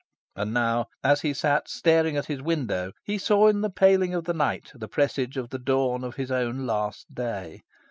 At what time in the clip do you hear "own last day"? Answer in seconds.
6.31-7.61